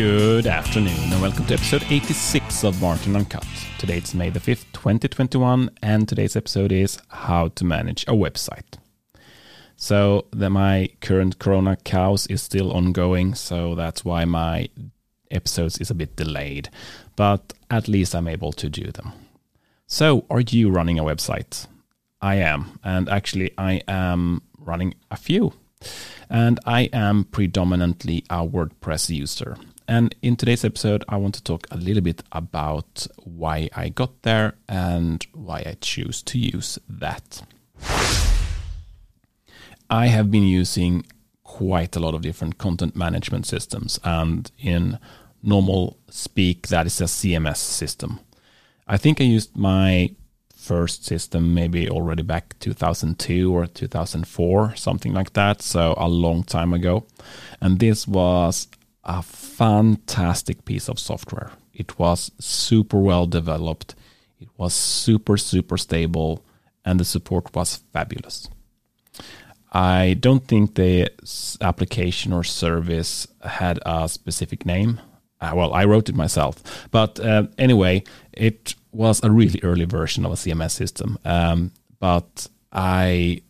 Good 0.00 0.46
afternoon 0.46 1.12
and 1.12 1.20
welcome 1.20 1.44
to 1.44 1.52
episode 1.52 1.84
86 1.90 2.64
of 2.64 2.80
Martin 2.80 3.16
Uncut. 3.16 3.46
Today 3.78 3.98
it's 3.98 4.14
May 4.14 4.30
the 4.30 4.40
5th, 4.40 4.64
2021, 4.72 5.68
and 5.82 6.08
today's 6.08 6.36
episode 6.36 6.72
is 6.72 6.98
How 7.08 7.48
to 7.48 7.64
Manage 7.66 8.04
a 8.04 8.12
Website. 8.12 8.78
So, 9.76 10.24
the, 10.30 10.48
my 10.48 10.88
current 11.02 11.38
Corona 11.38 11.76
chaos 11.84 12.24
is 12.28 12.40
still 12.40 12.72
ongoing, 12.72 13.34
so 13.34 13.74
that's 13.74 14.02
why 14.02 14.24
my 14.24 14.70
episodes 15.30 15.76
is 15.76 15.90
a 15.90 15.94
bit 15.94 16.16
delayed, 16.16 16.70
but 17.14 17.52
at 17.70 17.86
least 17.86 18.14
I'm 18.14 18.26
able 18.26 18.52
to 18.52 18.70
do 18.70 18.90
them. 18.90 19.12
So, 19.86 20.24
are 20.30 20.40
you 20.40 20.70
running 20.70 20.98
a 20.98 21.04
website? 21.04 21.66
I 22.22 22.36
am, 22.36 22.78
and 22.82 23.06
actually, 23.10 23.52
I 23.58 23.82
am 23.86 24.44
running 24.58 24.94
a 25.10 25.18
few. 25.18 25.52
And 26.30 26.60
I 26.64 26.82
am 26.92 27.24
predominantly 27.24 28.24
a 28.30 28.46
WordPress 28.46 29.14
user. 29.14 29.56
And 29.90 30.14
in 30.22 30.36
today's 30.36 30.64
episode, 30.64 31.02
I 31.08 31.16
want 31.16 31.34
to 31.34 31.42
talk 31.42 31.66
a 31.72 31.76
little 31.76 32.00
bit 32.00 32.22
about 32.30 33.08
why 33.24 33.68
I 33.74 33.88
got 33.88 34.22
there 34.22 34.54
and 34.68 35.26
why 35.32 35.64
I 35.66 35.78
choose 35.80 36.22
to 36.22 36.38
use 36.38 36.78
that. 36.88 37.42
I 39.90 40.06
have 40.06 40.30
been 40.30 40.44
using 40.44 41.06
quite 41.42 41.96
a 41.96 41.98
lot 41.98 42.14
of 42.14 42.22
different 42.22 42.56
content 42.56 42.94
management 42.94 43.46
systems, 43.46 43.98
and 44.04 44.48
in 44.60 45.00
normal 45.42 45.98
speak, 46.08 46.68
that 46.68 46.86
is 46.86 47.00
a 47.00 47.06
CMS 47.06 47.56
system. 47.56 48.20
I 48.86 48.96
think 48.96 49.20
I 49.20 49.24
used 49.24 49.56
my 49.56 50.14
first 50.54 51.04
system 51.04 51.52
maybe 51.52 51.90
already 51.90 52.22
back 52.22 52.54
2002 52.60 53.52
or 53.52 53.66
2004, 53.66 54.76
something 54.76 55.12
like 55.12 55.32
that, 55.32 55.62
so 55.62 55.94
a 55.96 56.08
long 56.08 56.44
time 56.44 56.72
ago. 56.72 57.06
And 57.60 57.80
this 57.80 58.06
was 58.06 58.68
a 59.04 59.22
fantastic 59.22 60.64
piece 60.64 60.88
of 60.88 60.98
software. 60.98 61.52
It 61.72 61.98
was 61.98 62.30
super 62.38 62.98
well 62.98 63.26
developed, 63.26 63.94
it 64.38 64.48
was 64.56 64.74
super, 64.74 65.36
super 65.36 65.76
stable, 65.76 66.44
and 66.84 66.98
the 67.00 67.04
support 67.04 67.54
was 67.54 67.82
fabulous. 67.92 68.48
I 69.72 70.16
don't 70.18 70.46
think 70.46 70.74
the 70.74 71.08
application 71.60 72.32
or 72.32 72.42
service 72.42 73.28
had 73.42 73.78
a 73.86 74.08
specific 74.08 74.66
name. 74.66 75.00
Uh, 75.40 75.52
well, 75.54 75.72
I 75.72 75.84
wrote 75.84 76.08
it 76.08 76.14
myself. 76.14 76.88
But 76.90 77.20
uh, 77.20 77.46
anyway, 77.56 78.02
it 78.32 78.74
was 78.92 79.22
a 79.22 79.30
really 79.30 79.60
early 79.62 79.84
version 79.84 80.26
of 80.26 80.32
a 80.32 80.36
CMS 80.36 80.72
system. 80.72 81.18
Um, 81.24 81.72
but 81.98 82.48
I 82.72 83.42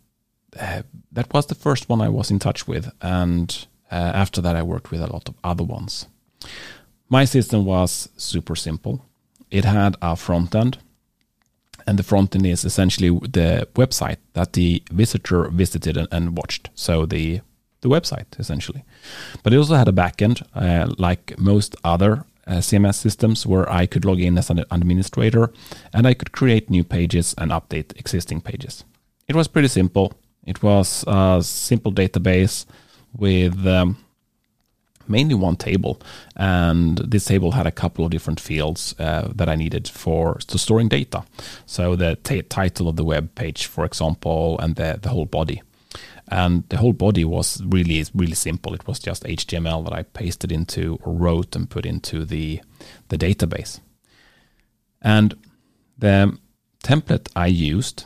uh, 0.59 0.83
that 1.13 1.33
was 1.33 1.47
the 1.47 1.55
first 1.55 1.89
one 1.89 2.01
I 2.01 2.09
was 2.09 2.31
in 2.31 2.39
touch 2.39 2.67
with, 2.67 2.91
and 3.01 3.67
after 3.91 4.41
that, 4.41 4.57
I 4.57 4.63
worked 4.63 4.91
with 4.91 5.01
a 5.01 5.13
lot 5.13 5.29
of 5.29 5.35
other 5.43 5.65
ones. 5.65 6.07
My 7.09 7.25
system 7.25 7.65
was 7.65 8.09
super 8.17 8.55
simple. 8.55 9.05
It 9.51 9.65
had 9.65 9.97
a 10.01 10.15
front 10.15 10.55
end, 10.55 10.79
and 11.87 11.99
the 11.99 12.05
front 12.05 12.37
end 12.37 12.47
is 12.47 12.65
essentially 12.65 13.11
the 13.11 13.67
website 13.75 14.19
that 14.35 14.53
the 14.53 14.83
visitor 14.93 15.49
visited 15.49 15.97
and, 15.97 16.09
and 16.13 16.37
watched. 16.37 16.71
So 16.75 17.07
the 17.07 17.41
the 17.81 17.89
website 17.89 18.39
essentially, 18.39 18.85
but 19.43 19.53
it 19.53 19.57
also 19.57 19.75
had 19.75 19.89
a 19.89 19.93
backend, 19.93 20.43
uh, 20.55 20.93
like 20.99 21.39
most 21.39 21.75
other 21.83 22.27
uh, 22.47 22.61
CMS 22.61 22.97
systems, 22.97 23.47
where 23.47 23.71
I 23.73 23.87
could 23.87 24.05
log 24.05 24.21
in 24.21 24.37
as 24.37 24.51
an 24.51 24.65
administrator 24.71 25.51
and 25.93 26.07
I 26.07 26.15
could 26.15 26.31
create 26.31 26.69
new 26.69 26.85
pages 26.85 27.35
and 27.39 27.51
update 27.51 27.99
existing 27.99 28.43
pages. 28.43 28.85
It 29.29 29.35
was 29.35 29.49
pretty 29.49 29.69
simple. 29.69 30.13
It 30.47 30.63
was 30.63 31.05
a 31.07 31.41
simple 31.43 31.93
database 31.93 32.67
with 33.17 33.67
um, 33.67 33.97
mainly 35.11 35.35
one 35.35 35.57
table, 35.57 36.01
and 36.37 36.99
this 36.99 37.25
table 37.25 37.53
had 37.53 37.67
a 37.67 37.73
couple 37.73 38.05
of 38.05 38.11
different 38.11 38.41
fields 38.41 38.95
uh, 38.99 39.29
that 39.35 39.49
I 39.49 39.57
needed 39.57 39.89
for 39.89 40.35
to 40.47 40.59
storing 40.59 40.89
data. 40.89 41.25
So 41.67 41.97
the 41.97 42.17
t- 42.17 42.43
title 42.43 42.89
of 42.89 42.97
the 42.97 43.05
web 43.05 43.35
page, 43.35 43.67
for 43.67 43.85
example, 43.85 44.59
and 44.59 44.77
the 44.77 44.99
the 45.01 45.11
whole 45.11 45.27
body. 45.27 45.63
And 46.33 46.63
the 46.69 46.77
whole 46.77 46.93
body 46.93 47.25
was 47.25 47.61
really 47.67 48.05
really 48.15 48.37
simple. 48.37 48.75
It 48.75 48.87
was 48.87 49.01
just 49.01 49.25
HTML 49.25 49.85
that 49.85 49.93
I 49.93 50.05
pasted 50.05 50.53
into 50.53 50.99
or 51.03 51.13
wrote 51.13 51.57
and 51.57 51.69
put 51.69 51.85
into 51.85 52.25
the 52.25 52.61
the 53.09 53.19
database. 53.19 53.81
And 55.03 55.35
the 55.99 56.39
template 56.85 57.29
I 57.35 57.47
used 57.47 58.05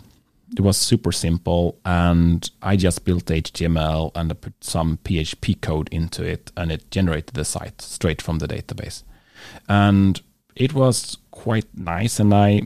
it 0.57 0.61
was 0.61 0.77
super 0.77 1.11
simple 1.11 1.81
and 1.85 2.49
I 2.63 2.77
just 2.77 3.05
built 3.05 3.27
HTML 3.27 4.13
and 4.15 4.31
I 4.31 4.35
put 4.35 4.63
some 4.63 4.99
PHP 4.99 5.61
code 5.61 5.89
into 5.91 6.25
it 6.25 6.53
and 6.57 6.71
it 6.71 6.91
generated 6.91 7.35
the 7.35 7.45
site 7.45 7.83
straight 7.83 8.23
from 8.23 8.39
the 8.39 8.47
database. 8.47 9.03
And 9.69 10.21
it 10.55 10.73
was 10.73 11.19
quite 11.33 11.67
nice 11.77 12.21
and 12.21 12.33
I 12.33 12.63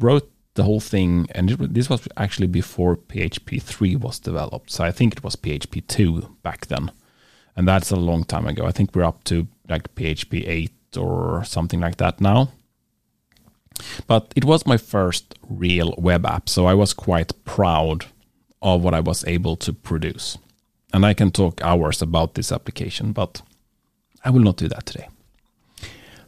wrote 0.00 0.30
the 0.54 0.64
whole 0.64 0.80
thing 0.80 1.28
and 1.30 1.52
it, 1.52 1.74
this 1.74 1.88
was 1.88 2.08
actually 2.16 2.48
before 2.48 2.96
PHP 2.96 3.62
3 3.62 3.96
was 3.96 4.18
developed. 4.18 4.72
So 4.72 4.82
I 4.82 4.90
think 4.90 5.14
it 5.14 5.22
was 5.22 5.36
PHP 5.36 5.86
2 5.86 6.36
back 6.42 6.66
then. 6.66 6.90
And 7.54 7.68
that's 7.68 7.92
a 7.92 7.96
long 7.96 8.24
time 8.24 8.46
ago. 8.46 8.66
I 8.66 8.72
think 8.72 8.94
we're 8.94 9.04
up 9.04 9.22
to 9.24 9.46
like 9.68 9.94
PHP 9.94 10.48
8 10.48 10.72
or 10.96 11.44
something 11.44 11.80
like 11.80 11.98
that 11.98 12.20
now. 12.20 12.50
But 14.06 14.32
it 14.36 14.44
was 14.44 14.66
my 14.66 14.76
first 14.76 15.34
real 15.48 15.94
web 15.98 16.24
app, 16.24 16.48
so 16.48 16.66
I 16.66 16.74
was 16.74 16.94
quite 16.94 17.32
proud 17.44 18.06
of 18.62 18.82
what 18.82 18.94
I 18.94 19.00
was 19.00 19.24
able 19.26 19.56
to 19.56 19.72
produce. 19.72 20.38
And 20.92 21.04
I 21.04 21.14
can 21.14 21.30
talk 21.30 21.60
hours 21.62 22.02
about 22.02 22.34
this 22.34 22.50
application, 22.52 23.12
but 23.12 23.42
I 24.24 24.30
will 24.30 24.42
not 24.42 24.56
do 24.56 24.68
that 24.68 24.86
today. 24.86 25.08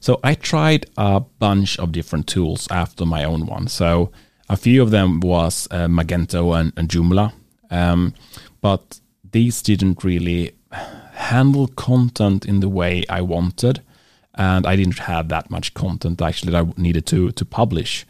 So 0.00 0.18
I 0.24 0.34
tried 0.34 0.86
a 0.96 1.20
bunch 1.20 1.78
of 1.78 1.92
different 1.92 2.26
tools 2.26 2.66
after 2.70 3.04
my 3.04 3.24
own 3.24 3.46
one. 3.46 3.68
So 3.68 4.10
a 4.48 4.56
few 4.56 4.82
of 4.82 4.90
them 4.90 5.20
was 5.20 5.68
uh, 5.70 5.86
Magento 5.86 6.58
and, 6.58 6.72
and 6.76 6.88
Joomla, 6.88 7.32
um, 7.70 8.14
but 8.60 9.00
these 9.30 9.62
didn't 9.62 10.02
really 10.02 10.52
handle 11.12 11.68
content 11.68 12.46
in 12.46 12.60
the 12.60 12.68
way 12.68 13.04
I 13.08 13.20
wanted 13.20 13.82
and 14.34 14.66
I 14.66 14.76
didn't 14.76 14.98
have 14.98 15.28
that 15.28 15.50
much 15.50 15.74
content 15.74 16.22
actually 16.22 16.52
that 16.52 16.64
I 16.64 16.80
needed 16.80 17.06
to 17.06 17.32
to 17.32 17.44
publish. 17.44 18.06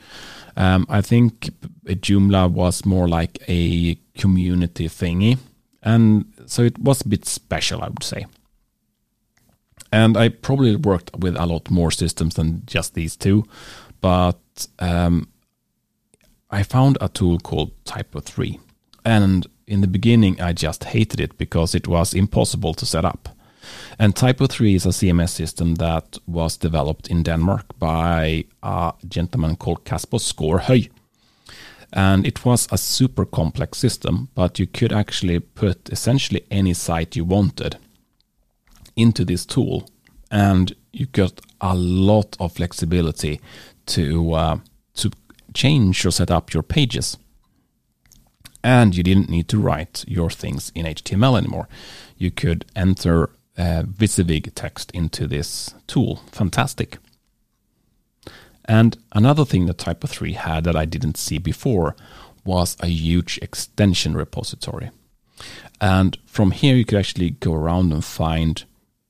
Um, 0.56 0.86
I 0.88 1.00
think 1.00 1.50
Joomla 1.84 2.50
was 2.50 2.84
more 2.84 3.08
like 3.08 3.38
a 3.48 3.96
community 4.18 4.88
thingy, 4.88 5.38
and 5.82 6.24
so 6.46 6.62
it 6.62 6.78
was 6.78 7.00
a 7.00 7.08
bit 7.08 7.24
special, 7.24 7.82
I 7.82 7.88
would 7.88 8.04
say. 8.04 8.26
And 9.92 10.16
I 10.16 10.28
probably 10.28 10.76
worked 10.76 11.16
with 11.16 11.36
a 11.36 11.46
lot 11.46 11.70
more 11.70 11.90
systems 11.90 12.34
than 12.34 12.62
just 12.66 12.94
these 12.94 13.16
two, 13.16 13.44
but 14.00 14.68
um, 14.78 15.28
I 16.50 16.62
found 16.62 16.98
a 17.00 17.08
tool 17.08 17.38
called 17.38 17.72
Typo3, 17.84 18.60
and 19.04 19.46
in 19.66 19.80
the 19.80 19.88
beginning 19.88 20.40
I 20.40 20.52
just 20.52 20.84
hated 20.84 21.20
it 21.20 21.38
because 21.38 21.74
it 21.74 21.88
was 21.88 22.12
impossible 22.12 22.74
to 22.74 22.86
set 22.86 23.04
up. 23.04 23.28
And 23.98 24.14
Typo3 24.14 24.76
is 24.76 24.86
a 24.86 24.90
CMS 24.90 25.30
system 25.30 25.74
that 25.74 26.18
was 26.26 26.56
developed 26.56 27.08
in 27.08 27.22
Denmark 27.22 27.78
by 27.78 28.44
a 28.62 28.92
gentleman 29.08 29.56
called 29.56 29.84
Kasper 29.84 30.18
Skårhøj. 30.18 30.90
And 31.92 32.26
it 32.26 32.44
was 32.44 32.68
a 32.70 32.78
super 32.78 33.24
complex 33.24 33.78
system, 33.78 34.28
but 34.34 34.58
you 34.58 34.66
could 34.66 34.92
actually 34.92 35.40
put 35.40 35.90
essentially 35.90 36.44
any 36.50 36.72
site 36.72 37.16
you 37.16 37.24
wanted 37.24 37.76
into 38.96 39.24
this 39.24 39.44
tool. 39.44 39.88
And 40.30 40.72
you 40.92 41.06
got 41.06 41.40
a 41.60 41.74
lot 41.74 42.36
of 42.38 42.52
flexibility 42.52 43.40
to, 43.86 44.32
uh, 44.32 44.58
to 44.94 45.10
change 45.52 46.06
or 46.06 46.10
set 46.10 46.30
up 46.30 46.54
your 46.54 46.62
pages. 46.62 47.18
And 48.62 48.94
you 48.94 49.02
didn't 49.02 49.30
need 49.30 49.48
to 49.48 49.58
write 49.58 50.04
your 50.06 50.30
things 50.30 50.70
in 50.74 50.86
HTML 50.86 51.36
anymore. 51.36 51.68
You 52.18 52.30
could 52.30 52.66
enter 52.76 53.30
uh, 53.60 53.82
WYSIWYG 53.82 54.52
text 54.54 54.90
into 54.92 55.26
this 55.26 55.74
tool. 55.86 56.22
Fantastic. 56.32 56.96
And 58.64 58.96
another 59.12 59.44
thing 59.44 59.66
that 59.66 59.76
Typo3 59.76 60.34
had 60.34 60.64
that 60.64 60.76
I 60.76 60.86
didn't 60.86 61.18
see 61.18 61.38
before 61.38 61.94
was 62.42 62.76
a 62.80 62.86
huge 62.86 63.38
extension 63.42 64.14
repository. 64.14 64.90
And 65.80 66.16
from 66.24 66.52
here, 66.52 66.74
you 66.74 66.86
could 66.86 66.98
actually 66.98 67.30
go 67.30 67.52
around 67.52 67.92
and 67.92 68.04
find 68.04 68.64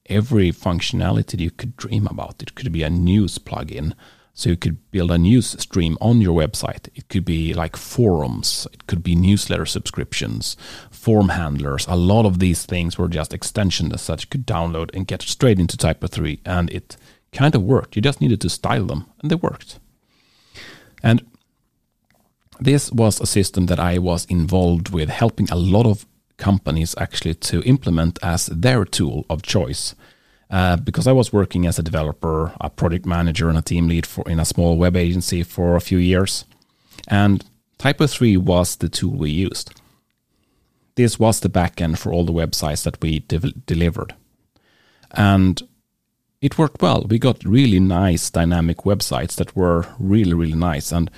every 0.06 0.50
functionality 0.50 1.38
you 1.38 1.52
could 1.52 1.76
dream 1.76 2.08
about. 2.08 2.42
It 2.42 2.56
could 2.56 2.72
be 2.72 2.82
a 2.82 2.90
news 2.90 3.38
plugin, 3.38 3.92
so 4.40 4.48
you 4.48 4.56
could 4.56 4.90
build 4.90 5.10
a 5.10 5.18
news 5.18 5.50
stream 5.60 5.98
on 6.00 6.22
your 6.22 6.34
website. 6.34 6.88
It 6.94 7.10
could 7.10 7.26
be 7.26 7.52
like 7.52 7.76
forums, 7.76 8.66
it 8.72 8.86
could 8.86 9.02
be 9.02 9.14
newsletter 9.14 9.66
subscriptions, 9.66 10.56
form 10.90 11.28
handlers. 11.28 11.86
A 11.86 11.94
lot 11.94 12.24
of 12.24 12.38
these 12.38 12.64
things 12.64 12.96
were 12.96 13.08
just 13.08 13.34
extensions 13.34 13.92
as 13.92 14.00
such 14.00 14.22
you 14.22 14.28
could 14.30 14.46
download 14.46 14.94
and 14.94 15.06
get 15.06 15.20
straight 15.20 15.60
into 15.60 15.76
Typo 15.76 16.06
3 16.06 16.40
and 16.46 16.70
it 16.70 16.96
kind 17.32 17.54
of 17.54 17.62
worked. 17.62 17.96
You 17.96 18.00
just 18.00 18.22
needed 18.22 18.40
to 18.40 18.48
style 18.48 18.86
them 18.86 19.04
and 19.20 19.30
they 19.30 19.34
worked. 19.34 19.78
And 21.02 21.22
this 22.58 22.90
was 22.90 23.20
a 23.20 23.26
system 23.26 23.66
that 23.66 23.78
I 23.78 23.98
was 23.98 24.24
involved 24.24 24.88
with 24.88 25.10
helping 25.10 25.50
a 25.50 25.56
lot 25.56 25.84
of 25.84 26.06
companies 26.38 26.94
actually 26.96 27.34
to 27.34 27.62
implement 27.64 28.18
as 28.22 28.46
their 28.46 28.86
tool 28.86 29.26
of 29.28 29.42
choice. 29.42 29.94
Uh, 30.50 30.76
because 30.76 31.06
I 31.06 31.12
was 31.12 31.32
working 31.32 31.66
as 31.66 31.78
a 31.78 31.82
developer, 31.82 32.52
a 32.60 32.68
project 32.68 33.06
manager, 33.06 33.48
and 33.48 33.56
a 33.56 33.62
team 33.62 33.86
lead 33.86 34.04
for 34.04 34.28
in 34.28 34.40
a 34.40 34.44
small 34.44 34.76
web 34.76 34.96
agency 34.96 35.42
for 35.42 35.76
a 35.76 35.80
few 35.80 35.98
years, 35.98 36.44
and 37.06 37.44
Typo 37.78 38.06
3 38.06 38.36
was 38.36 38.76
the 38.76 38.88
tool 38.88 39.12
we 39.16 39.30
used. 39.30 39.72
This 40.96 41.18
was 41.18 41.40
the 41.40 41.48
backend 41.48 41.98
for 41.98 42.12
all 42.12 42.24
the 42.24 42.32
websites 42.32 42.82
that 42.82 43.00
we 43.00 43.20
de- 43.20 43.54
delivered, 43.64 44.14
and 45.12 45.62
it 46.40 46.58
worked 46.58 46.82
well. 46.82 47.06
We 47.08 47.18
got 47.18 47.44
really 47.44 47.78
nice 47.78 48.28
dynamic 48.28 48.78
websites 48.78 49.36
that 49.36 49.54
were 49.54 49.86
really 50.00 50.34
really 50.34 50.58
nice, 50.58 50.90
and 50.90 51.10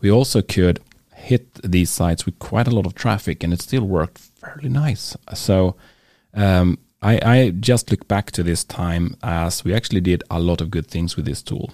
we 0.00 0.10
also 0.10 0.42
could 0.42 0.78
hit 1.12 1.54
these 1.54 1.90
sites 1.90 2.24
with 2.24 2.38
quite 2.38 2.68
a 2.68 2.74
lot 2.74 2.86
of 2.86 2.94
traffic, 2.94 3.42
and 3.42 3.52
it 3.52 3.60
still 3.62 3.84
worked 3.84 4.18
fairly 4.18 4.68
nice. 4.68 5.16
So. 5.34 5.74
Um, 6.38 6.78
I, 7.06 7.20
I 7.22 7.50
just 7.50 7.92
look 7.92 8.08
back 8.08 8.32
to 8.32 8.42
this 8.42 8.64
time 8.64 9.16
as 9.22 9.64
we 9.64 9.72
actually 9.72 10.00
did 10.00 10.24
a 10.28 10.40
lot 10.40 10.60
of 10.60 10.72
good 10.72 10.88
things 10.88 11.14
with 11.14 11.24
this 11.24 11.40
tool. 11.40 11.70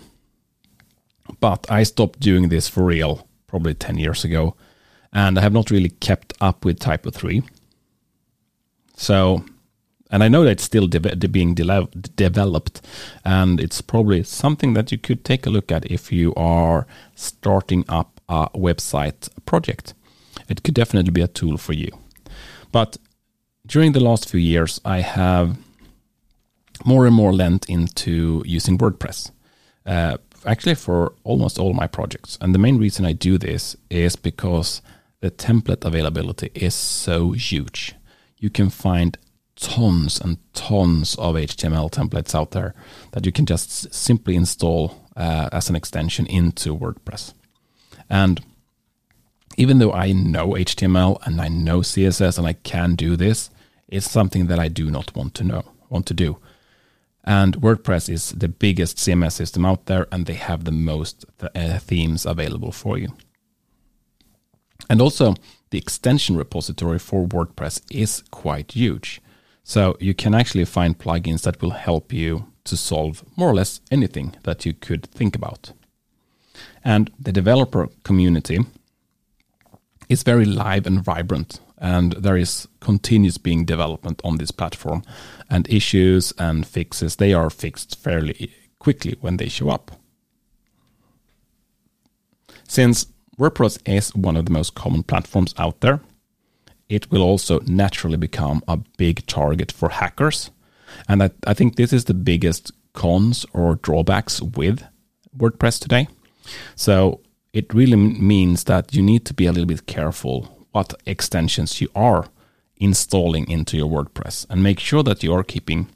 But 1.41 1.65
I 1.71 1.85
stopped 1.85 2.21
doing 2.21 2.51
this 2.51 2.69
for 2.69 2.85
real 2.85 3.27
probably 3.47 3.73
10 3.73 3.97
years 3.97 4.25
ago, 4.25 4.57
and 5.11 5.39
I 5.39 5.43
have 5.43 5.55
not 5.55 5.71
really 5.71 5.89
kept 5.89 6.35
up 6.43 6.67
with 6.67 6.81
Typo 6.81 7.11
3. 7.11 7.43
So, 8.95 9.43
and 10.11 10.23
I 10.23 10.29
know 10.29 10.45
that 10.45 10.51
it's 10.51 10.65
still 10.65 10.87
de- 10.87 10.99
de- 10.99 11.29
being 11.29 11.55
de- 11.55 11.89
developed, 12.15 12.83
and 13.25 13.59
it's 13.59 13.81
probably 13.81 14.25
something 14.25 14.75
that 14.75 14.93
you 14.93 14.99
could 14.99 15.25
take 15.25 15.47
a 15.47 15.51
look 15.51 15.73
at 15.73 15.91
if 15.91 16.13
you 16.13 16.35
are 16.35 16.87
starting 17.15 17.87
up 17.89 18.21
a 18.29 18.51
website 18.51 19.31
project. 19.47 19.95
It 20.51 20.63
could 20.63 20.75
definitely 20.75 21.13
be 21.13 21.23
a 21.23 21.29
tool 21.29 21.57
for 21.57 21.73
you. 21.73 21.89
But 22.71 22.99
during 23.67 23.93
the 23.93 24.01
last 24.01 24.29
few 24.29 24.41
years, 24.41 24.81
I 24.85 25.01
have 25.01 25.57
more 26.85 27.07
and 27.07 27.15
more 27.15 27.33
lent 27.33 27.69
into 27.69 28.43
using 28.45 28.79
WordPress. 28.79 29.31
Uh, 29.87 30.17
actually, 30.45 30.75
for 30.75 31.15
almost 31.25 31.59
all 31.59 31.73
my 31.73 31.87
projects. 31.87 32.39
And 32.41 32.55
the 32.55 32.59
main 32.59 32.79
reason 32.79 33.05
I 33.05 33.13
do 33.13 33.39
this 33.39 33.77
is 33.91 34.17
because 34.17 34.83
the 35.21 35.31
template 35.31 35.85
availability 35.85 36.51
is 36.55 36.75
so 36.75 37.33
huge. 37.33 37.95
You 38.39 38.51
can 38.51 38.71
find 38.71 39.17
tons 39.55 40.21
and 40.21 40.39
tons 40.53 41.15
of 41.17 41.37
HTML 41.37 41.91
templates 41.91 42.35
out 42.35 42.51
there 42.51 42.75
that 43.13 43.25
you 43.25 43.31
can 43.31 43.47
just 43.47 43.95
simply 43.95 44.35
install 44.35 44.97
uh, 45.17 45.49
as 45.53 45.71
an 45.71 45.77
extension 45.77 46.27
into 46.27 46.77
WordPress. 46.77 47.35
And 48.11 48.41
even 49.57 49.79
though 49.79 49.93
I 49.93 50.13
know 50.13 50.51
HTML 50.51 51.19
and 51.27 51.41
I 51.41 51.49
know 51.49 51.81
CSS 51.81 52.39
and 52.39 52.47
I 52.47 52.55
can 52.55 52.95
do 52.95 53.17
this, 53.17 53.51
it's 53.89 54.11
something 54.11 54.47
that 54.47 54.59
I 54.59 54.69
do 54.69 54.91
not 54.91 55.15
want 55.15 55.35
to 55.35 55.45
know, 55.45 55.65
want 55.89 56.07
to 56.07 56.15
do. 56.15 56.39
And 57.25 57.57
WordPress 57.61 58.09
is 58.09 58.31
the 58.31 58.49
biggest 58.49 58.97
CMS 58.97 59.33
system 59.33 59.65
out 59.65 59.87
there, 59.87 60.07
and 60.11 60.27
they 60.27 60.35
have 60.35 60.65
the 60.65 60.73
most 60.73 61.25
th- 61.39 61.53
uh, 61.55 61.79
themes 61.79 62.27
available 62.27 62.73
for 62.73 62.99
you. 62.99 63.13
And 64.91 65.01
also, 65.01 65.35
the 65.71 65.79
extension 65.79 66.37
repository 66.37 66.99
for 66.99 67.27
WordPress 67.27 67.83
is 67.91 68.25
quite 68.31 68.73
huge. 68.73 69.21
So 69.63 69.97
you 70.01 70.15
can 70.15 70.35
actually 70.35 70.65
find 70.65 70.99
plugins 70.99 71.43
that 71.43 71.63
will 71.63 71.71
help 71.71 72.13
you 72.13 72.47
to 72.65 72.77
solve 72.77 73.25
more 73.37 73.51
or 73.51 73.55
less 73.55 73.81
anything 73.91 74.35
that 74.43 74.67
you 74.67 74.73
could 74.73 75.07
think 75.07 75.37
about. 75.37 75.73
And 76.85 77.11
the 77.19 77.33
developer 77.33 77.89
community 78.03 78.59
is 80.13 80.23
very 80.23 80.45
live 80.45 80.87
and 80.87 81.03
vibrant 81.03 81.61
and 81.79 82.13
there 82.13 82.37
is 82.37 82.69
continuous 82.81 83.39
being 83.39 83.65
development 83.65 84.21
on 84.23 84.37
this 84.37 84.51
platform 84.51 85.03
and 85.51 85.69
issues 85.69 86.33
and 86.39 86.67
fixes 86.67 87.17
they 87.17 87.33
are 87.33 87.51
fixed 87.51 87.99
fairly 87.99 88.53
quickly 88.79 89.17
when 89.21 89.37
they 89.39 89.49
show 89.49 89.71
up. 89.71 89.91
Since 92.69 93.07
wordpress 93.39 93.79
is 93.87 94.15
one 94.15 94.37
of 94.37 94.45
the 94.45 94.53
most 94.53 94.75
common 94.75 95.03
platforms 95.03 95.55
out 95.59 95.81
there 95.81 96.01
it 96.89 97.11
will 97.11 97.23
also 97.23 97.61
naturally 97.61 98.19
become 98.19 98.63
a 98.69 98.77
big 98.99 99.27
target 99.27 99.73
for 99.73 99.89
hackers 99.89 100.51
and 101.09 101.23
I, 101.23 101.31
I 101.47 101.55
think 101.55 101.77
this 101.77 101.93
is 101.93 102.05
the 102.05 102.15
biggest 102.15 102.71
cons 102.93 103.47
or 103.55 103.77
drawbacks 103.77 104.43
with 104.43 104.85
wordpress 105.37 105.81
today. 105.81 106.09
So 106.75 107.23
it 107.53 107.75
really 107.75 107.97
means 107.97 108.65
that 108.65 108.95
you 108.95 109.03
need 109.03 109.25
to 109.27 109.35
be 109.35 109.47
a 109.47 109.53
little 109.53 109.67
bit 109.67 109.87
careful 109.87 110.67
what 110.73 110.95
extensions 111.07 111.81
you 111.81 111.89
are 111.95 112.27
installing 112.77 113.49
into 113.49 113.77
your 113.77 113.89
WordPress 113.89 114.47
and 114.49 114.63
make 114.63 114.81
sure 114.81 115.03
that 115.03 115.23
you 115.23 115.33
are 115.35 115.45
keeping 115.45 115.89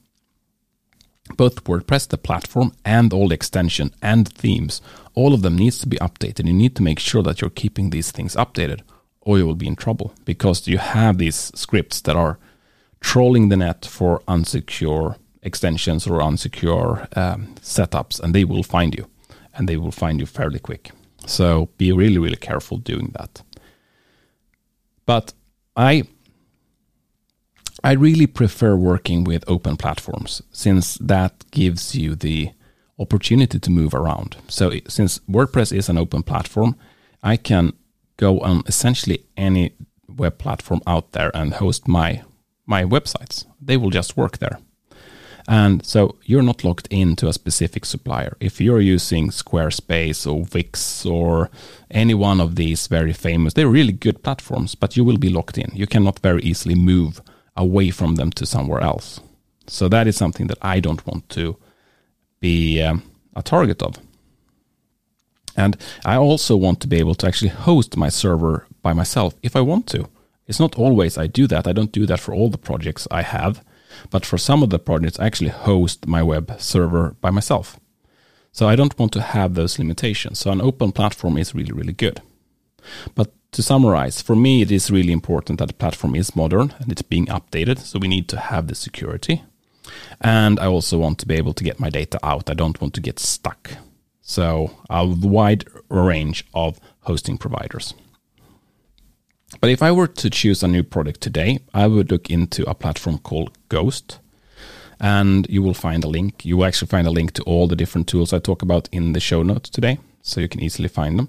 both 1.36 1.64
WordPress, 1.64 2.08
the 2.08 2.18
platform, 2.18 2.72
and 2.84 3.12
all 3.12 3.28
the 3.28 3.34
extension 3.34 3.92
and 4.00 4.28
themes. 4.28 4.80
All 5.14 5.34
of 5.34 5.42
them 5.42 5.56
needs 5.56 5.78
to 5.78 5.88
be 5.88 5.96
updated. 5.96 6.46
You 6.46 6.52
need 6.52 6.76
to 6.76 6.82
make 6.82 7.00
sure 7.00 7.22
that 7.24 7.40
you're 7.40 7.50
keeping 7.50 7.90
these 7.90 8.12
things 8.12 8.36
updated, 8.36 8.82
or 9.22 9.38
you 9.38 9.46
will 9.46 9.56
be 9.56 9.66
in 9.66 9.76
trouble 9.76 10.14
because 10.24 10.68
you 10.68 10.78
have 10.78 11.18
these 11.18 11.50
scripts 11.54 12.00
that 12.02 12.14
are 12.14 12.38
trolling 13.00 13.48
the 13.48 13.56
net 13.56 13.84
for 13.84 14.20
unsecure 14.28 15.16
extensions 15.42 16.06
or 16.06 16.20
unsecure 16.20 17.16
um, 17.16 17.54
setups, 17.60 18.20
and 18.20 18.34
they 18.34 18.44
will 18.44 18.62
find 18.62 18.94
you, 18.94 19.08
and 19.54 19.68
they 19.68 19.76
will 19.76 19.92
find 19.92 20.20
you 20.20 20.26
fairly 20.26 20.60
quick. 20.60 20.92
So 21.26 21.68
be 21.76 21.92
really, 21.92 22.18
really 22.18 22.36
careful 22.36 22.78
doing 22.78 23.12
that. 23.18 23.42
But 25.04 25.32
I 25.76 26.04
I 27.84 27.92
really 27.92 28.26
prefer 28.26 28.74
working 28.74 29.24
with 29.24 29.44
open 29.46 29.76
platforms 29.76 30.42
since 30.50 30.98
that 30.98 31.44
gives 31.50 31.94
you 31.94 32.14
the 32.14 32.50
opportunity 32.98 33.58
to 33.58 33.70
move 33.70 33.94
around. 33.94 34.36
So 34.48 34.72
since 34.88 35.18
WordPress 35.30 35.76
is 35.76 35.88
an 35.88 35.98
open 35.98 36.22
platform, 36.22 36.76
I 37.22 37.36
can 37.36 37.74
go 38.16 38.40
on 38.40 38.62
essentially 38.66 39.26
any 39.36 39.72
web 40.08 40.38
platform 40.38 40.80
out 40.86 41.12
there 41.12 41.30
and 41.36 41.54
host 41.54 41.86
my 41.86 42.22
my 42.66 42.84
websites. 42.84 43.44
They 43.60 43.76
will 43.76 43.90
just 43.90 44.16
work 44.16 44.38
there. 44.38 44.58
And 45.48 45.84
so 45.86 46.16
you're 46.24 46.42
not 46.42 46.64
locked 46.64 46.88
into 46.88 47.28
a 47.28 47.32
specific 47.32 47.84
supplier. 47.84 48.36
If 48.40 48.60
you're 48.60 48.80
using 48.80 49.30
Squarespace 49.30 50.26
or 50.26 50.46
Wix 50.52 51.06
or 51.06 51.50
any 51.90 52.14
one 52.14 52.40
of 52.40 52.56
these 52.56 52.88
very 52.88 53.12
famous, 53.12 53.54
they're 53.54 53.68
really 53.68 53.92
good 53.92 54.22
platforms, 54.24 54.74
but 54.74 54.96
you 54.96 55.04
will 55.04 55.18
be 55.18 55.28
locked 55.28 55.56
in. 55.56 55.70
You 55.72 55.86
cannot 55.86 56.18
very 56.18 56.42
easily 56.42 56.74
move 56.74 57.20
away 57.56 57.90
from 57.90 58.16
them 58.16 58.30
to 58.32 58.44
somewhere 58.44 58.80
else. 58.80 59.20
So 59.68 59.88
that 59.88 60.06
is 60.06 60.16
something 60.16 60.48
that 60.48 60.58
I 60.62 60.80
don't 60.80 61.06
want 61.06 61.28
to 61.30 61.56
be 62.40 62.82
um, 62.82 63.02
a 63.34 63.42
target 63.42 63.82
of. 63.82 63.98
And 65.56 65.76
I 66.04 66.16
also 66.16 66.56
want 66.56 66.80
to 66.80 66.88
be 66.88 66.98
able 66.98 67.14
to 67.14 67.26
actually 67.26 67.48
host 67.48 67.96
my 67.96 68.08
server 68.08 68.66
by 68.82 68.92
myself 68.92 69.34
if 69.42 69.56
I 69.56 69.60
want 69.60 69.86
to. 69.88 70.08
It's 70.46 70.60
not 70.60 70.76
always 70.76 71.16
I 71.16 71.26
do 71.26 71.46
that. 71.46 71.66
I 71.66 71.72
don't 71.72 71.92
do 71.92 72.06
that 72.06 72.20
for 72.20 72.34
all 72.34 72.50
the 72.50 72.58
projects 72.58 73.08
I 73.10 73.22
have. 73.22 73.64
But 74.10 74.26
for 74.26 74.38
some 74.38 74.62
of 74.62 74.70
the 74.70 74.78
projects, 74.78 75.18
I 75.18 75.26
actually 75.26 75.50
host 75.50 76.06
my 76.06 76.22
web 76.22 76.54
server 76.58 77.16
by 77.20 77.30
myself. 77.30 77.78
So 78.52 78.68
I 78.68 78.76
don't 78.76 78.98
want 78.98 79.12
to 79.12 79.20
have 79.20 79.54
those 79.54 79.78
limitations. 79.78 80.38
So 80.38 80.50
an 80.50 80.60
open 80.60 80.92
platform 80.92 81.36
is 81.36 81.54
really, 81.54 81.72
really 81.72 81.92
good. 81.92 82.22
But 83.14 83.32
to 83.52 83.62
summarize, 83.62 84.22
for 84.22 84.36
me, 84.36 84.62
it 84.62 84.70
is 84.70 84.90
really 84.90 85.12
important 85.12 85.58
that 85.58 85.68
the 85.68 85.74
platform 85.74 86.14
is 86.14 86.36
modern 86.36 86.74
and 86.78 86.90
it's 86.90 87.02
being 87.02 87.26
updated. 87.26 87.78
So 87.78 87.98
we 87.98 88.08
need 88.08 88.28
to 88.28 88.38
have 88.38 88.66
the 88.66 88.74
security. 88.74 89.42
And 90.20 90.58
I 90.58 90.66
also 90.66 90.98
want 90.98 91.18
to 91.18 91.26
be 91.26 91.34
able 91.34 91.54
to 91.54 91.64
get 91.64 91.80
my 91.80 91.90
data 91.90 92.18
out. 92.22 92.50
I 92.50 92.54
don't 92.54 92.80
want 92.80 92.94
to 92.94 93.00
get 93.00 93.18
stuck. 93.18 93.72
So 94.20 94.70
a 94.90 95.06
wide 95.06 95.64
range 95.88 96.44
of 96.52 96.80
hosting 97.00 97.38
providers. 97.38 97.94
But 99.60 99.70
if 99.70 99.82
I 99.82 99.92
were 99.92 100.06
to 100.06 100.30
choose 100.30 100.62
a 100.62 100.68
new 100.68 100.82
product 100.82 101.20
today, 101.20 101.60
I 101.72 101.86
would 101.86 102.10
look 102.10 102.30
into 102.30 102.68
a 102.68 102.74
platform 102.74 103.18
called 103.18 103.56
Ghost. 103.68 104.18
And 104.98 105.46
you 105.50 105.62
will 105.62 105.74
find 105.74 106.04
a 106.04 106.08
link. 106.08 106.44
You 106.44 106.56
will 106.56 106.64
actually 106.64 106.88
find 106.88 107.06
a 107.06 107.10
link 107.10 107.32
to 107.32 107.42
all 107.42 107.66
the 107.66 107.76
different 107.76 108.08
tools 108.08 108.32
I 108.32 108.38
talk 108.38 108.62
about 108.62 108.88
in 108.92 109.12
the 109.12 109.20
show 109.20 109.42
notes 109.42 109.68
today. 109.68 109.98
So 110.22 110.40
you 110.40 110.48
can 110.48 110.62
easily 110.62 110.88
find 110.88 111.18
them. 111.18 111.28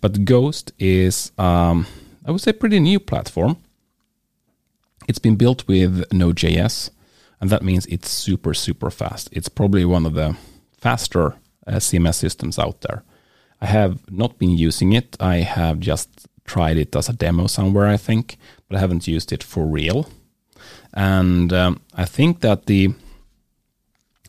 But 0.00 0.24
Ghost 0.24 0.72
is, 0.78 1.32
um, 1.38 1.86
I 2.26 2.30
would 2.30 2.40
say, 2.40 2.52
pretty 2.52 2.80
new 2.80 3.00
platform. 3.00 3.56
It's 5.08 5.18
been 5.18 5.36
built 5.36 5.66
with 5.68 6.12
Node.js, 6.12 6.90
and 7.40 7.50
that 7.50 7.62
means 7.62 7.86
it's 7.86 8.10
super, 8.10 8.54
super 8.54 8.90
fast. 8.90 9.28
It's 9.32 9.48
probably 9.48 9.84
one 9.84 10.04
of 10.04 10.14
the 10.14 10.36
faster 10.76 11.36
uh, 11.66 11.76
CMS 11.76 12.16
systems 12.16 12.58
out 12.58 12.80
there. 12.80 13.04
I 13.60 13.66
have 13.66 14.10
not 14.10 14.38
been 14.38 14.50
using 14.50 14.92
it. 14.92 15.16
I 15.20 15.36
have 15.36 15.78
just 15.78 16.26
tried 16.46 16.76
it 16.76 16.94
as 16.96 17.08
a 17.08 17.12
demo 17.12 17.46
somewhere, 17.46 17.86
I 17.86 17.96
think, 17.96 18.36
but 18.68 18.76
I 18.76 18.80
haven't 18.80 19.08
used 19.08 19.32
it 19.32 19.42
for 19.42 19.66
real. 19.66 20.08
And 20.94 21.52
um, 21.52 21.80
I 21.94 22.04
think 22.04 22.40
that 22.40 22.66
the 22.66 22.94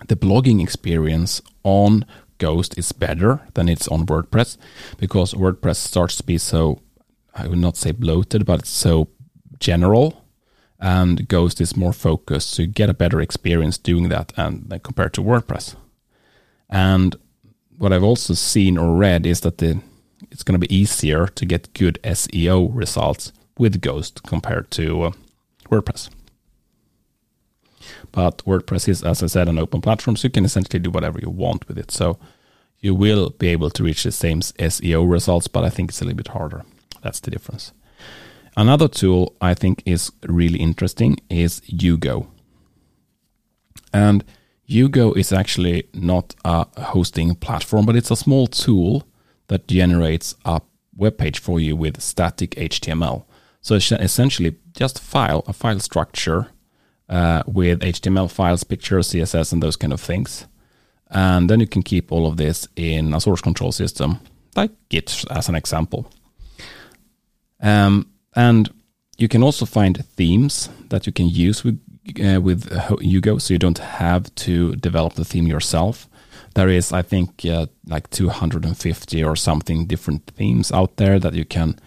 the 0.08 0.16
blogging 0.16 0.62
experience 0.62 1.42
on 1.64 2.06
Ghost 2.38 2.78
is 2.78 2.92
better 2.92 3.42
than 3.56 3.68
it's 3.68 3.88
on 3.88 4.06
WordPress 4.06 4.58
because 4.98 5.34
WordPress 5.34 5.78
starts 5.78 6.16
to 6.18 6.24
be 6.24 6.38
so 6.38 6.82
I 7.34 7.48
would 7.48 7.60
not 7.60 7.78
say 7.78 7.92
bloated, 7.92 8.46
but 8.46 8.60
it's 8.60 8.70
so 8.70 9.10
general 9.60 10.28
and 10.80 11.28
Ghost 11.28 11.60
is 11.60 11.76
more 11.76 11.94
focused, 11.94 12.52
so 12.52 12.64
you 12.64 12.68
get 12.68 12.90
a 12.90 12.94
better 12.94 13.20
experience 13.20 13.78
doing 13.78 14.10
that 14.10 14.32
and 14.38 14.80
compared 14.84 15.14
to 15.16 15.22
WordPress. 15.22 15.76
And 16.70 17.16
what 17.78 17.94
I've 17.94 18.04
also 18.04 18.34
seen 18.34 18.78
or 18.78 18.96
read 18.96 19.26
is 19.26 19.42
that 19.42 19.58
the 19.58 19.82
it's 20.32 20.44
going 20.44 20.60
to 20.60 20.68
be 20.68 20.76
easier 20.76 21.28
to 21.28 21.46
get 21.46 21.74
good 21.74 22.00
SEO 22.04 22.70
results 22.74 23.32
with 23.58 23.82
Ghost 23.82 24.24
compared 24.24 24.72
to 24.72 25.04
uh, 25.04 25.12
WordPress. 25.70 26.10
But 28.12 28.44
WordPress 28.46 28.90
is, 28.90 29.04
as 29.04 29.24
I 29.24 29.28
said, 29.28 29.48
an 29.48 29.60
open 29.60 29.82
platform, 29.82 30.16
so 30.16 30.28
you 30.28 30.32
can 30.32 30.46
essentially 30.46 30.80
do 30.80 30.92
whatever 30.92 31.20
you 31.20 31.30
want 31.30 31.68
with 31.68 31.78
it. 31.78 31.92
So 31.92 32.18
you 32.80 32.94
will 32.94 33.32
be 33.32 33.48
able 33.48 33.70
to 33.72 33.84
reach 33.84 34.04
the 34.04 34.12
same 34.12 34.42
SEO 34.42 35.10
results, 35.10 35.48
but 35.48 35.64
I 35.64 35.70
think 35.70 35.90
it's 35.90 36.02
a 36.02 36.06
little 36.06 36.18
bit 36.18 36.30
harder. 36.30 36.64
That's 37.02 37.20
the 37.20 37.32
difference. 37.32 37.74
Another 38.56 38.88
tool 38.88 39.36
I 39.40 39.54
think 39.54 39.84
is 39.86 40.12
really 40.24 40.60
interesting 40.60 41.18
is 41.30 41.62
Hugo. 41.66 42.28
And 43.94 44.24
Hugo 44.64 45.14
is 45.14 45.32
actually 45.32 45.88
not 45.94 46.36
a 46.44 46.66
hosting 46.82 47.36
platform, 47.36 47.86
but 47.86 47.96
it's 47.96 48.12
a 48.12 48.16
small 48.16 48.48
tool 48.48 49.07
that 49.48 49.68
generates 49.68 50.36
a 50.46 50.62
web 50.96 51.18
page 51.18 51.40
for 51.40 51.60
you 51.60 51.76
with 51.76 52.02
static 52.02 52.52
HTML. 52.52 53.26
So 53.62 53.76
essentially, 53.76 54.56
just 54.74 55.00
file 55.00 55.44
a 55.48 55.54
file 55.54 55.80
structure 55.80 56.48
uh, 57.10 57.44
with 57.48 57.82
HTML 57.82 58.30
files, 58.32 58.64
pictures, 58.64 59.10
CSS, 59.10 59.54
and 59.54 59.62
those 59.62 59.76
kind 59.76 59.94
of 59.94 60.02
things. 60.02 60.48
And 61.10 61.50
then 61.50 61.60
you 61.60 61.68
can 61.68 61.84
keep 61.84 62.12
all 62.12 62.28
of 62.28 62.38
this 62.38 62.68
in 62.76 63.14
a 63.14 63.22
source 63.22 63.42
control 63.42 63.72
system, 63.72 64.20
like 64.56 64.72
Git 64.90 65.26
as 65.30 65.50
an 65.50 65.56
example. 65.56 66.12
Um, 67.62 68.10
and 68.36 68.70
you 69.18 69.28
can 69.28 69.42
also 69.42 69.66
find 69.66 70.06
themes 70.06 70.70
that 70.90 71.08
you 71.08 71.14
can 71.14 71.30
use 71.30 71.64
with 71.64 71.80
uh, 72.24 72.40
with 72.40 72.72
Hugo, 73.02 73.38
so 73.38 73.54
you 73.54 73.60
don't 73.60 73.80
have 73.80 74.34
to 74.36 74.76
develop 74.76 75.14
the 75.14 75.26
theme 75.26 75.48
yourself. 75.48 76.08
There 76.58 76.70
is, 76.70 76.92
I 76.92 77.04
think, 77.04 77.46
uh, 77.46 77.68
like 77.86 78.10
250 78.10 79.24
or 79.24 79.36
something 79.36 79.86
different 79.86 80.26
themes 80.36 80.72
out 80.72 80.98
there 80.98 81.20
that 81.20 81.36
you 81.36 81.46
can 81.46 81.78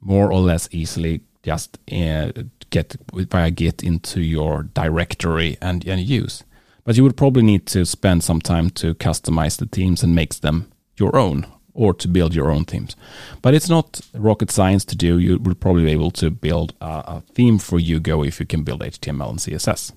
more 0.00 0.32
or 0.32 0.40
less 0.40 0.68
easily 0.72 1.20
just 1.44 1.78
uh, 1.92 2.32
get 2.70 2.96
via 3.12 3.52
Git 3.52 3.84
into 3.84 4.20
your 4.20 4.64
directory 4.64 5.56
and, 5.62 5.86
and 5.86 6.00
use. 6.00 6.42
But 6.82 6.96
you 6.96 7.04
would 7.04 7.16
probably 7.16 7.42
need 7.42 7.66
to 7.66 7.86
spend 7.86 8.24
some 8.24 8.40
time 8.40 8.70
to 8.70 8.96
customize 8.96 9.58
the 9.58 9.66
themes 9.66 10.02
and 10.02 10.12
make 10.12 10.34
them 10.40 10.72
your 10.96 11.14
own 11.14 11.46
or 11.72 11.94
to 11.94 12.08
build 12.08 12.34
your 12.34 12.50
own 12.50 12.64
themes. 12.64 12.96
But 13.42 13.54
it's 13.54 13.68
not 13.68 14.00
rocket 14.12 14.50
science 14.50 14.84
to 14.86 14.96
do. 14.96 15.20
You 15.20 15.38
will 15.38 15.54
probably 15.54 15.84
be 15.84 15.92
able 15.92 16.10
to 16.10 16.32
build 16.32 16.74
a, 16.80 16.86
a 16.86 17.22
theme 17.32 17.58
for 17.58 17.78
Hugo 17.78 18.24
if 18.24 18.40
you 18.40 18.46
can 18.46 18.64
build 18.64 18.80
HTML 18.80 19.30
and 19.30 19.38
CSS. 19.38 19.92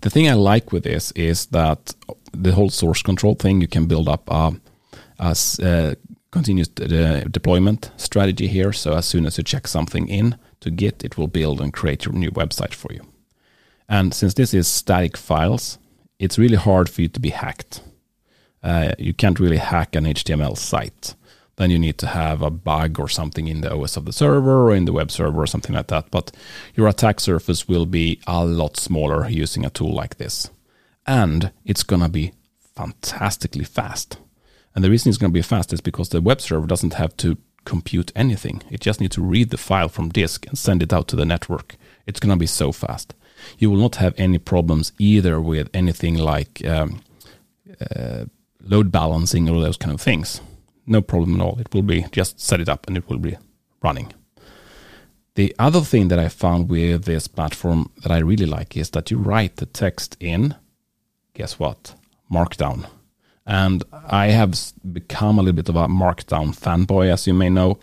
The 0.00 0.10
thing 0.10 0.28
I 0.28 0.34
like 0.34 0.72
with 0.72 0.84
this 0.84 1.12
is 1.12 1.46
that 1.46 1.94
the 2.32 2.52
whole 2.52 2.70
source 2.70 3.02
control 3.02 3.34
thing, 3.34 3.60
you 3.60 3.68
can 3.68 3.86
build 3.86 4.08
up 4.08 4.28
a, 4.30 4.52
a, 5.18 5.36
a 5.62 5.96
continuous 6.30 6.68
de- 6.68 7.24
deployment 7.28 7.90
strategy 7.96 8.46
here. 8.46 8.72
So 8.72 8.94
as 8.94 9.06
soon 9.06 9.26
as 9.26 9.38
you 9.38 9.44
check 9.44 9.66
something 9.66 10.08
in 10.08 10.36
to 10.60 10.70
Git, 10.70 11.04
it 11.04 11.16
will 11.18 11.28
build 11.28 11.60
and 11.60 11.72
create 11.72 12.04
your 12.04 12.14
new 12.14 12.30
website 12.30 12.74
for 12.74 12.92
you. 12.92 13.02
And 13.88 14.14
since 14.14 14.34
this 14.34 14.54
is 14.54 14.68
static 14.68 15.16
files, 15.16 15.78
it's 16.18 16.38
really 16.38 16.56
hard 16.56 16.88
for 16.88 17.02
you 17.02 17.08
to 17.08 17.20
be 17.20 17.30
hacked. 17.30 17.82
Uh, 18.62 18.92
you 18.98 19.14
can't 19.14 19.40
really 19.40 19.56
hack 19.56 19.96
an 19.96 20.04
HTML 20.04 20.56
site. 20.56 21.14
Then 21.60 21.70
you 21.70 21.78
need 21.78 21.98
to 21.98 22.06
have 22.06 22.40
a 22.40 22.48
bug 22.48 22.98
or 22.98 23.06
something 23.06 23.46
in 23.46 23.60
the 23.60 23.70
OS 23.70 23.98
of 23.98 24.06
the 24.06 24.14
server 24.14 24.66
or 24.66 24.74
in 24.74 24.86
the 24.86 24.94
web 24.94 25.10
server 25.10 25.42
or 25.42 25.46
something 25.46 25.74
like 25.74 25.88
that. 25.88 26.10
But 26.10 26.32
your 26.74 26.88
attack 26.88 27.20
surface 27.20 27.68
will 27.68 27.84
be 27.84 28.18
a 28.26 28.46
lot 28.46 28.78
smaller 28.78 29.28
using 29.28 29.66
a 29.66 29.68
tool 29.68 29.92
like 29.92 30.16
this. 30.16 30.48
And 31.06 31.52
it's 31.66 31.82
going 31.82 32.00
to 32.00 32.08
be 32.08 32.32
fantastically 32.74 33.64
fast. 33.64 34.16
And 34.74 34.82
the 34.82 34.88
reason 34.88 35.10
it's 35.10 35.18
going 35.18 35.32
to 35.32 35.38
be 35.38 35.42
fast 35.42 35.74
is 35.74 35.82
because 35.82 36.08
the 36.08 36.22
web 36.22 36.40
server 36.40 36.66
doesn't 36.66 36.94
have 36.94 37.14
to 37.18 37.36
compute 37.66 38.10
anything. 38.16 38.62
It 38.70 38.80
just 38.80 38.98
needs 38.98 39.16
to 39.16 39.22
read 39.22 39.50
the 39.50 39.58
file 39.58 39.90
from 39.90 40.08
disk 40.08 40.46
and 40.46 40.56
send 40.56 40.82
it 40.82 40.94
out 40.94 41.08
to 41.08 41.16
the 41.16 41.26
network. 41.26 41.76
It's 42.06 42.20
going 42.20 42.32
to 42.32 42.40
be 42.40 42.46
so 42.46 42.72
fast. 42.72 43.12
You 43.58 43.70
will 43.70 43.82
not 43.82 43.96
have 43.96 44.14
any 44.16 44.38
problems 44.38 44.92
either 44.98 45.38
with 45.38 45.68
anything 45.74 46.16
like 46.16 46.64
um, 46.64 47.02
uh, 47.94 48.24
load 48.62 48.90
balancing 48.90 49.46
or 49.50 49.60
those 49.60 49.76
kind 49.76 49.92
of 49.92 50.00
things. 50.00 50.40
No 50.90 51.00
problem 51.00 51.36
at 51.36 51.44
all. 51.44 51.60
It 51.60 51.72
will 51.72 51.82
be 51.82 52.04
just 52.10 52.40
set 52.40 52.60
it 52.60 52.68
up 52.68 52.88
and 52.88 52.96
it 52.96 53.08
will 53.08 53.18
be 53.18 53.36
running. 53.80 54.12
The 55.36 55.54
other 55.56 55.82
thing 55.82 56.08
that 56.08 56.18
I 56.18 56.28
found 56.28 56.68
with 56.68 57.04
this 57.04 57.28
platform 57.28 57.92
that 58.02 58.10
I 58.10 58.18
really 58.18 58.44
like 58.44 58.76
is 58.76 58.90
that 58.90 59.08
you 59.08 59.16
write 59.16 59.56
the 59.56 59.66
text 59.66 60.16
in, 60.18 60.56
guess 61.32 61.60
what? 61.60 61.94
Markdown. 62.28 62.86
And 63.46 63.84
I 63.92 64.30
have 64.30 64.58
become 64.92 65.38
a 65.38 65.42
little 65.42 65.54
bit 65.54 65.68
of 65.68 65.76
a 65.76 65.86
Markdown 65.86 66.58
fanboy, 66.58 67.12
as 67.12 67.24
you 67.24 67.34
may 67.34 67.48
know. 67.48 67.78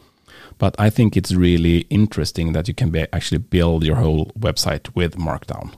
But 0.58 0.76
I 0.78 0.90
think 0.90 1.16
it's 1.16 1.34
really 1.34 1.88
interesting 1.90 2.52
that 2.52 2.68
you 2.68 2.74
can 2.74 2.90
be, 2.90 3.08
actually 3.14 3.38
build 3.38 3.86
your 3.86 3.96
whole 3.96 4.34
website 4.38 4.94
with 4.96 5.16
Markdown 5.16 5.74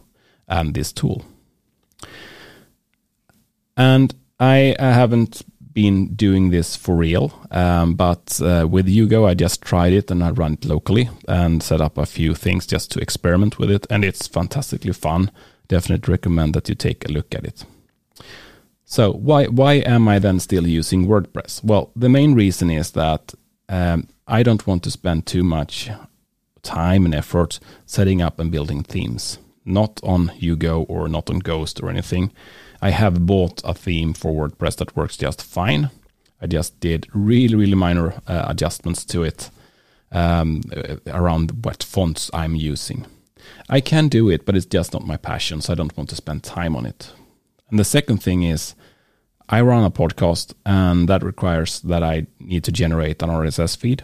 and 0.48 0.74
this 0.74 0.91
tool. 0.91 1.24
And 3.77 4.15
I, 4.39 4.75
haven't 4.79 5.43
been 5.74 6.16
doing 6.16 6.50
this 6.50 6.76
for 6.76 6.96
real, 6.96 7.32
um, 7.52 7.94
but 7.96 8.40
uh, 8.42 8.68
with 8.70 8.88
Hugo, 8.88 9.26
I 9.26 9.34
just 9.34 9.62
tried 9.62 9.94
it 9.94 10.12
and 10.12 10.24
I 10.24 10.32
run 10.32 10.54
it 10.54 10.66
locally 10.66 11.10
and 11.28 11.62
set 11.64 11.82
up 11.82 11.98
a 11.98 12.06
few 12.06 12.34
things 12.36 12.66
just 12.66 12.92
to 12.92 13.00
experiment 13.00 13.60
with 13.60 13.72
it, 13.72 13.86
and 13.90 14.04
it's 14.04 14.28
fantastically 14.28 14.94
fun. 14.94 15.32
Definitely 15.68 16.12
recommend 16.12 16.54
that 16.56 16.70
you 16.70 16.76
take 16.76 17.06
a 17.06 17.12
look 17.12 17.36
at 17.36 17.46
it. 17.46 17.66
So 18.86 19.12
why 19.12 19.46
why 19.46 19.74
am 19.86 20.08
I 20.08 20.18
then 20.20 20.40
still 20.40 20.68
using 20.68 21.06
WordPress? 21.06 21.64
Well, 21.64 21.92
the 21.96 22.10
main 22.10 22.34
reason 22.34 22.72
is 22.72 22.92
that 22.92 23.36
um, 23.70 24.08
I 24.28 24.42
don't 24.42 24.66
want 24.66 24.84
to 24.84 24.92
spend 24.92 25.28
too 25.28 25.44
much 25.44 25.92
time 26.64 27.06
and 27.06 27.14
effort 27.14 27.60
setting 27.86 28.22
up 28.22 28.40
and 28.40 28.52
building 28.52 28.84
themes, 28.84 29.38
not 29.70 30.00
on 30.04 30.30
Hugo 30.30 30.84
or 30.84 31.08
not 31.08 31.30
on 31.30 31.40
Ghost 31.40 31.82
or 31.82 31.90
anything. 31.90 32.32
I 32.82 32.92
have 32.92 33.26
bought 33.26 33.62
a 33.64 33.74
theme 33.74 34.14
for 34.14 34.32
WordPress 34.32 34.78
that 34.78 34.96
works 34.96 35.18
just 35.18 35.44
fine. 35.44 35.92
I 36.42 36.48
just 36.48 36.80
did 36.80 37.08
really, 37.14 37.56
really 37.56 37.76
minor 37.76 38.22
uh, 38.28 38.46
adjustments 38.48 39.04
to 39.06 39.24
it 39.24 39.50
um, 40.12 40.62
uh, 40.76 40.96
around 41.08 41.66
what 41.66 41.84
fonts 41.84 42.32
I'm 42.34 42.56
using. 42.56 43.06
I 43.70 43.82
can 43.82 44.08
do 44.08 44.30
it, 44.30 44.46
but 44.46 44.56
it's 44.56 44.66
just 44.66 44.94
not 44.94 45.06
my 45.06 45.18
passion, 45.18 45.62
so 45.62 45.74
I 45.74 45.76
don't 45.76 45.96
want 45.96 46.10
to 46.10 46.16
spend 46.16 46.44
time 46.44 46.76
on 46.76 46.86
it. 46.86 47.12
And 47.70 47.80
the 47.80 47.84
second 47.84 48.24
thing 48.24 48.44
is, 48.44 48.76
I 49.48 49.62
run 49.62 49.84
a 49.84 49.92
podcast, 49.92 50.54
and 50.66 51.10
that 51.10 51.24
requires 51.24 51.80
that 51.82 52.04
I 52.04 52.28
need 52.40 52.64
to 52.66 52.72
generate 52.72 53.22
an 53.22 53.30
RSS 53.30 53.76
feed. 53.76 54.04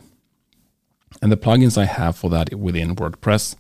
And 1.22 1.32
the 1.32 1.38
plugins 1.38 1.78
I 1.78 1.86
have 1.86 2.18
for 2.18 2.30
that 2.32 2.54
within 2.56 2.96
WordPress, 2.96 3.56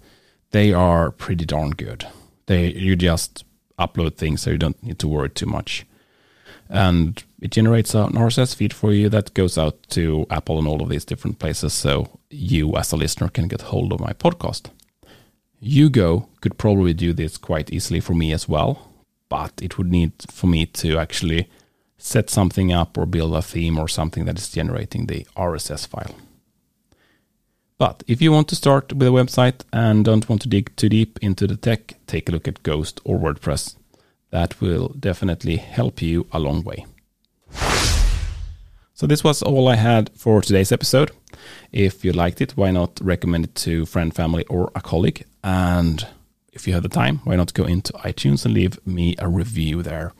they 0.55 0.71
are 0.71 1.11
pretty 1.11 1.43
darn 1.43 1.71
good. 1.71 2.07
They 2.45 2.71
you 2.71 2.95
just 2.95 3.43
upload 3.77 4.15
things 4.15 4.39
so 4.41 4.51
you 4.51 4.57
don't 4.57 4.81
need 4.81 4.99
to 4.99 5.07
worry 5.09 5.29
too 5.29 5.47
much. 5.47 5.85
And 6.69 7.21
it 7.41 7.51
generates 7.51 7.93
an 7.93 8.13
RSS 8.13 8.55
feed 8.55 8.71
for 8.71 8.93
you 8.93 9.09
that 9.09 9.33
goes 9.33 9.57
out 9.57 9.83
to 9.89 10.25
Apple 10.29 10.57
and 10.57 10.65
all 10.65 10.81
of 10.81 10.87
these 10.87 11.03
different 11.03 11.39
places 11.39 11.73
so 11.73 12.19
you 12.29 12.77
as 12.77 12.93
a 12.93 12.95
listener 12.95 13.27
can 13.27 13.49
get 13.49 13.63
hold 13.63 13.91
of 13.91 13.99
my 13.99 14.13
podcast. 14.13 14.69
Hugo 15.59 16.29
could 16.39 16.57
probably 16.57 16.93
do 16.93 17.11
this 17.11 17.37
quite 17.37 17.73
easily 17.73 17.99
for 17.99 18.13
me 18.13 18.31
as 18.31 18.47
well, 18.47 18.93
but 19.27 19.51
it 19.61 19.77
would 19.77 19.91
need 19.91 20.13
for 20.31 20.47
me 20.47 20.65
to 20.67 20.97
actually 20.97 21.49
set 21.97 22.29
something 22.29 22.71
up 22.71 22.97
or 22.97 23.05
build 23.05 23.35
a 23.35 23.41
theme 23.41 23.77
or 23.77 23.89
something 23.89 24.23
that 24.23 24.39
is 24.39 24.49
generating 24.49 25.07
the 25.07 25.27
RSS 25.35 25.85
file. 25.85 26.15
But 27.77 28.03
if 28.07 28.21
you 28.21 28.31
want 28.31 28.47
to 28.49 28.55
start 28.55 28.93
with 28.93 29.07
a 29.07 29.11
website 29.11 29.61
and 29.73 30.05
don't 30.05 30.29
want 30.29 30.41
to 30.43 30.47
dig 30.47 30.73
too 30.77 30.87
deep 30.87 31.19
into 31.21 31.45
the 31.45 31.57
tech, 31.57 31.95
take 32.07 32.29
a 32.29 32.31
look 32.31 32.47
at 32.47 32.63
Ghost 32.63 33.01
or 33.03 33.19
WordPress. 33.19 33.75
That 34.31 34.61
will 34.61 34.89
definitely 34.97 35.57
help 35.57 36.01
you 36.01 36.25
a 36.31 36.39
long 36.39 36.63
way. 36.63 36.85
So 38.93 39.05
this 39.05 39.25
was 39.25 39.41
all 39.41 39.67
I 39.67 39.75
had 39.75 40.09
for 40.15 40.41
today's 40.41 40.71
episode. 40.71 41.11
If 41.73 42.05
you 42.05 42.13
liked 42.13 42.39
it, 42.39 42.55
why 42.55 42.71
not 42.71 42.97
recommend 43.01 43.43
it 43.43 43.55
to 43.55 43.85
friend, 43.85 44.15
family, 44.15 44.45
or 44.45 44.71
a 44.73 44.79
colleague? 44.79 45.25
And 45.43 46.07
if 46.53 46.65
you 46.65 46.73
have 46.73 46.83
the 46.83 46.89
time, 46.89 47.19
why 47.25 47.35
not 47.35 47.53
go 47.53 47.65
into 47.65 47.91
iTunes 47.93 48.45
and 48.45 48.53
leave 48.53 48.79
me 48.87 49.15
a 49.19 49.27
review 49.27 49.83
there? 49.83 50.13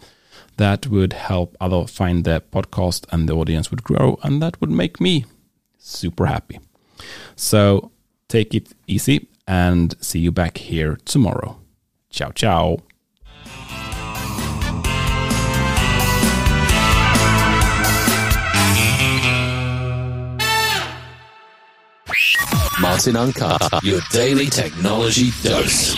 That 0.57 0.88
would 0.88 1.13
help 1.13 1.55
other 1.62 1.88
find 1.88 2.25
the 2.25 2.43
podcast 2.51 3.05
and 3.13 3.29
the 3.29 3.35
audience 3.35 3.71
would 3.71 3.83
grow, 3.83 4.19
and 4.24 4.41
that 4.41 4.59
would 4.59 4.71
make 4.71 5.00
me 5.00 5.24
super 5.77 6.25
happy. 6.25 6.59
So 7.36 7.92
take 8.27 8.54
it 8.54 8.74
easy 8.88 9.27
and 9.48 9.96
see 10.01 10.20
you 10.20 10.32
back 10.32 10.58
here 10.58 10.98
tomorrow. 11.06 11.60
Ciao, 12.10 12.32
ciao. 12.32 12.80
Martin 22.82 23.15
Uncut, 23.15 23.84
your 23.84 24.01
daily 24.12 24.48
technology 24.48 25.32
dose. 25.42 25.96